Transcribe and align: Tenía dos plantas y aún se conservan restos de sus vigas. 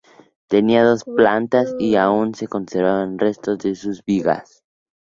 Tenía 0.47 0.83
dos 0.83 1.03
plantas 1.03 1.75
y 1.77 1.95
aún 1.95 2.33
se 2.33 2.47
conservan 2.47 3.19
restos 3.19 3.59
de 3.59 3.75
sus 3.75 4.03
vigas. 4.03 4.63